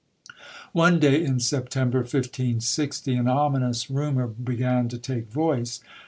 One 0.71 0.99
day, 0.99 1.23
in 1.23 1.39
September 1.39 1.99
1560, 1.99 3.13
an 3.13 3.27
ominous 3.27 3.91
rumour 3.91 4.25
began 4.25 4.89
to 4.89 4.97
take 4.97 5.27
voice. 5.29 5.79